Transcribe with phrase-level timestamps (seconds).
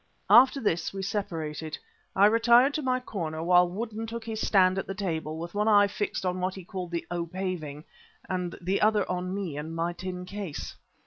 [0.31, 1.77] After this we separated.
[2.15, 5.67] I retired into my corner, while Woodden took his stand by the table, with one
[5.67, 7.27] eye fixed on what he called the "O.
[7.27, 7.83] Paving"
[8.27, 10.75] and the other on me and my tin case.